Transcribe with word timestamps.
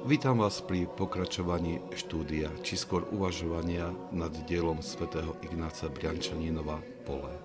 Vítam 0.00 0.40
vás 0.40 0.64
pri 0.64 0.88
pokračovaní 0.88 1.76
štúdia, 1.92 2.48
či 2.64 2.80
skôr 2.80 3.04
uvažovania 3.12 3.92
nad 4.16 4.32
dielom 4.48 4.80
svätého 4.80 5.36
Ignáca 5.44 5.92
Briančaninova 5.92 6.80
Pole. 7.04 7.36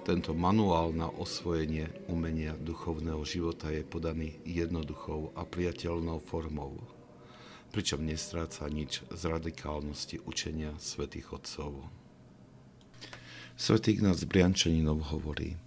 Tento 0.00 0.32
manuál 0.32 0.96
na 0.96 1.12
osvojenie 1.12 1.92
umenia 2.08 2.56
duchovného 2.56 3.20
života 3.28 3.68
je 3.68 3.84
podaný 3.84 4.40
jednoduchou 4.48 5.36
a 5.36 5.44
priateľnou 5.44 6.24
formou, 6.24 6.80
pričom 7.68 8.00
nestráca 8.00 8.64
nič 8.72 9.04
z 9.12 9.22
radikálnosti 9.28 10.24
učenia 10.24 10.72
svätých 10.80 11.36
Otcov. 11.36 11.84
Svetý 13.60 14.00
Ignác 14.00 14.24
Briančaninov 14.24 15.12
hovorí 15.12 15.60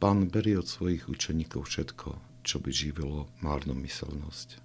Pán 0.00 0.32
berie 0.32 0.56
od 0.56 0.64
svojich 0.64 1.12
učeníkov 1.12 1.68
všetko, 1.68 2.25
čo 2.46 2.62
by 2.62 2.70
živilo 2.70 3.26
márnomyselnosť. 3.42 4.62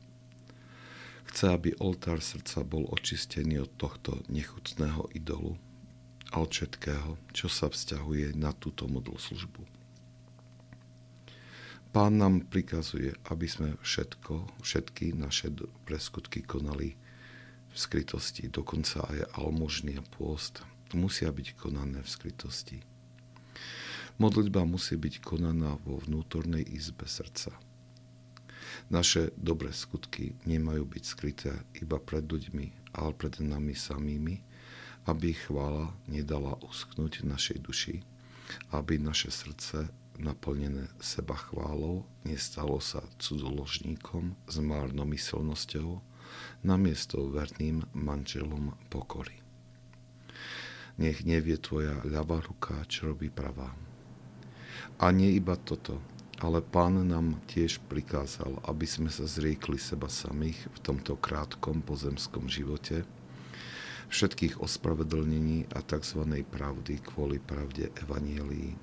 Chce, 1.34 1.46
aby 1.50 1.74
oltár 1.82 2.22
srdca 2.22 2.62
bol 2.62 2.86
očistený 2.94 3.66
od 3.66 3.72
tohto 3.82 4.22
nechutného 4.30 5.10
idolu 5.18 5.58
a 6.30 6.46
od 6.46 6.54
všetkého, 6.54 7.18
čo 7.34 7.50
sa 7.50 7.74
vzťahuje 7.74 8.38
na 8.38 8.54
túto 8.54 8.86
modlu 8.86 9.18
službu. 9.18 9.66
Pán 11.92 12.22
nám 12.22 12.48
prikazuje, 12.48 13.18
aby 13.28 13.48
sme 13.50 13.76
všetko, 13.84 14.64
všetky 14.64 15.12
naše 15.18 15.52
preskutky 15.84 16.40
konali 16.40 16.96
v 17.72 17.76
skrytosti, 17.76 18.48
dokonca 18.48 19.04
aj 19.12 19.42
almožný 19.42 20.00
a 20.00 20.06
pôst 20.16 20.64
musia 20.92 21.32
byť 21.32 21.56
konané 21.56 22.04
v 22.04 22.12
skrytosti. 22.12 22.78
Modlitba 24.20 24.68
musí 24.68 25.00
byť 25.00 25.24
konaná 25.24 25.80
vo 25.84 26.00
vnútornej 26.00 26.64
izbe 26.64 27.08
srdca– 27.08 27.56
naše 28.92 29.32
dobré 29.40 29.72
skutky 29.72 30.36
nemajú 30.44 30.84
byť 30.84 31.04
skryté 31.08 31.52
iba 31.80 31.96
pred 31.98 32.28
ľuďmi, 32.28 32.92
ale 32.92 33.16
pred 33.16 33.40
nami 33.40 33.72
samými, 33.72 34.44
aby 35.08 35.32
chvála 35.32 35.96
nedala 36.12 36.60
usknúť 36.60 37.24
našej 37.24 37.58
duši, 37.64 38.04
aby 38.76 39.00
naše 39.00 39.32
srdce 39.32 39.88
naplnené 40.20 40.92
seba 41.00 41.40
chválou 41.40 42.04
nestalo 42.28 42.78
sa 42.84 43.02
cudzoložníkom 43.18 44.36
s 44.46 44.56
márnomyselnosťou, 44.60 46.04
namiesto 46.68 47.32
verným 47.32 47.88
manželom 47.96 48.76
pokory. 48.92 49.40
Nech 51.00 51.24
nevie 51.24 51.58
tvoja 51.58 52.04
ľavá 52.04 52.44
ruka, 52.44 52.84
čo 52.86 53.16
robí 53.16 53.32
pravá. 53.32 53.72
A 55.02 55.10
nie 55.10 55.34
iba 55.34 55.58
toto, 55.58 55.98
ale 56.42 56.66
pán 56.66 56.98
nám 57.06 57.38
tiež 57.46 57.78
prikázal, 57.86 58.66
aby 58.66 58.90
sme 58.90 59.14
sa 59.14 59.30
zriekli 59.30 59.78
seba 59.78 60.10
samých 60.10 60.58
v 60.74 60.78
tomto 60.82 61.14
krátkom 61.14 61.86
pozemskom 61.86 62.50
živote, 62.50 63.06
všetkých 64.10 64.58
ospravedlnení 64.58 65.70
a 65.78 65.86
tzv. 65.86 66.26
pravdy 66.50 66.98
kvôli 67.06 67.38
pravde 67.38 67.94
Evanielii. 68.02 68.74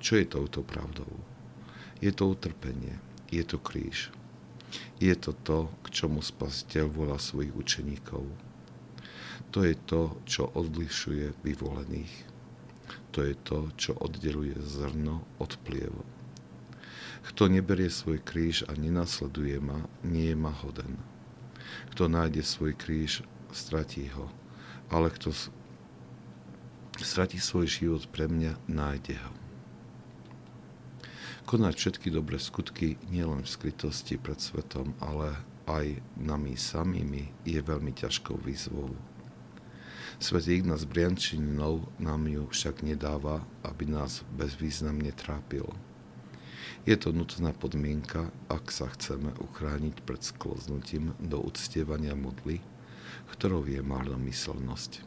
Čo 0.00 0.16
je 0.16 0.24
touto 0.24 0.64
pravdou? 0.64 1.12
Je 2.00 2.08
to 2.16 2.32
utrpenie, 2.32 2.96
je 3.28 3.44
to 3.44 3.60
kríž. 3.60 4.08
Je 4.96 5.12
to 5.20 5.36
to, 5.44 5.68
k 5.84 5.86
čomu 5.92 6.24
spasiteľ 6.24 6.88
volá 6.88 7.20
svojich 7.20 7.52
učeníkov. 7.52 8.24
To 9.52 9.60
je 9.62 9.76
to, 9.84 10.16
čo 10.24 10.48
odlišuje 10.48 11.44
vyvolených. 11.44 12.14
To 13.12 13.20
je 13.20 13.36
to, 13.36 13.68
čo 13.76 13.92
oddeluje 13.96 14.56
zrno 14.64 15.24
od 15.40 15.56
plievo. 15.64 16.16
Kto 17.24 17.48
neberie 17.48 17.88
svoj 17.88 18.20
kríž 18.20 18.68
a 18.68 18.76
nenasleduje 18.76 19.56
ma, 19.62 19.86
nie 20.04 20.32
je 20.32 20.36
ma 20.36 20.52
hoden. 20.52 21.00
Kto 21.94 22.10
nájde 22.12 22.42
svoj 22.44 22.76
kríž, 22.76 23.24
stratí 23.54 24.10
ho. 24.12 24.28
Ale 24.92 25.10
kto 25.10 25.32
stratí 27.00 27.40
svoj 27.40 27.66
život 27.66 28.04
pre 28.12 28.28
mňa, 28.28 28.56
nájde 28.68 29.16
ho. 29.20 29.32
Konať 31.46 31.74
všetky 31.78 32.10
dobré 32.10 32.42
skutky 32.42 32.98
nielen 33.06 33.46
v 33.46 33.52
skrytosti 33.52 34.18
pred 34.18 34.42
svetom, 34.42 34.98
ale 34.98 35.38
aj 35.70 36.02
nami 36.18 36.58
samými 36.58 37.30
je 37.46 37.62
veľmi 37.62 37.94
ťažkou 37.94 38.34
výzvou. 38.42 38.90
Svetý 40.16 40.58
Ignác 40.58 40.88
Briančininov 40.88 41.86
nám 42.00 42.26
ju 42.26 42.48
však 42.48 42.80
nedáva, 42.82 43.44
aby 43.62 43.84
nás 43.84 44.24
bezvýznamne 44.32 45.12
trápil. 45.12 45.68
Je 46.86 46.94
to 46.94 47.10
nutná 47.10 47.50
podmienka, 47.50 48.30
ak 48.46 48.70
sa 48.70 48.86
chceme 48.86 49.34
uchrániť 49.42 50.06
pred 50.06 50.22
skloznutím 50.22 51.18
do 51.18 51.42
uctievania 51.42 52.14
modly, 52.14 52.62
ktorou 53.34 53.66
je 53.66 53.82
márnomyselnosť. 53.82 55.02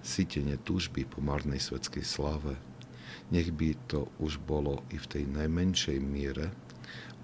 Sýtenie 0.00 0.56
túžby 0.56 1.04
po 1.04 1.20
márnej 1.20 1.60
svetskej 1.60 2.08
sláve, 2.08 2.56
nech 3.28 3.52
by 3.52 3.76
to 3.84 4.08
už 4.16 4.40
bolo 4.48 4.80
i 4.88 4.96
v 4.96 5.04
tej 5.04 5.24
najmenšej 5.28 6.00
miere, 6.00 6.56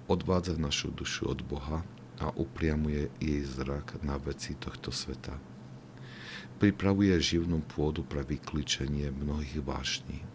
odvádza 0.05 0.61
našu 0.61 0.93
dušu 0.93 1.33
od 1.33 1.41
Boha 1.41 1.81
a 2.21 2.29
upriamuje 2.37 3.09
jej 3.17 3.41
zrak 3.41 3.97
na 4.05 4.21
veci 4.21 4.53
tohto 4.61 4.93
sveta. 4.93 5.41
Pripravuje 6.61 7.17
živnú 7.17 7.65
pôdu 7.65 8.05
pre 8.05 8.21
vykličenie 8.21 9.09
mnohých 9.09 9.57
vášní. 9.65 10.30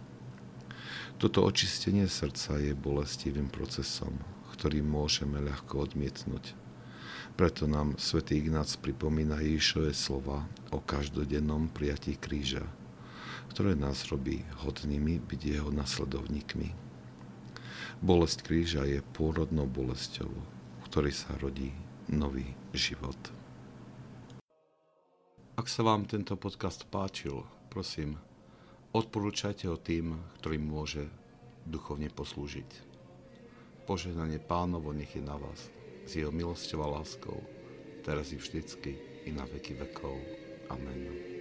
Toto 1.17 1.47
očistenie 1.47 2.11
srdca 2.11 2.59
je 2.59 2.75
bolestivým 2.75 3.47
procesom, 3.49 4.19
ktorý 4.53 4.83
môžeme 4.83 5.39
ľahko 5.41 5.87
odmietnúť. 5.87 6.59
Preto 7.37 7.69
nám 7.69 8.01
svätý 8.01 8.41
Ignác 8.41 8.81
pripomína 8.81 9.39
Ježišové 9.45 9.93
slova 9.93 10.49
o 10.73 10.81
každodennom 10.81 11.69
prijatí 11.69 12.17
kríža, 12.17 12.65
ktoré 13.53 13.77
nás 13.77 14.09
robí 14.09 14.41
hodnými 14.65 15.21
byť 15.21 15.41
jeho 15.41 15.69
nasledovníkmi. 15.69 16.73
Bolesť 18.01 18.45
kríža 18.45 18.85
je 18.85 19.01
pôrodnou 19.17 19.65
bolesťou, 19.69 20.29
v 20.29 20.83
ktorej 20.89 21.17
sa 21.17 21.33
rodí 21.41 21.73
nový 22.09 22.57
život. 22.77 23.17
Ak 25.57 25.73
sa 25.73 25.81
vám 25.81 26.05
tento 26.05 26.37
podcast 26.37 26.85
páčil, 26.93 27.41
prosím, 27.73 28.21
Odporúčajte 28.97 29.69
ho 29.69 29.77
tým, 29.77 30.17
ktorým 30.41 30.65
môže 30.65 31.05
duchovne 31.69 32.09
poslúžiť. 32.09 32.65
Požehnanie 33.85 34.41
pánovo 34.41 34.97
nech 34.97 35.13
je 35.13 35.21
na 35.21 35.37
vás, 35.37 35.69
s 36.09 36.17
jeho 36.17 36.33
milosťou 36.33 36.81
a 36.81 36.89
láskou, 36.97 37.37
teraz 38.01 38.33
i 38.33 38.41
vždycky, 38.41 38.97
i 39.29 39.37
na 39.37 39.45
veky 39.45 39.77
vekov. 39.77 40.17
Amen. 40.73 41.36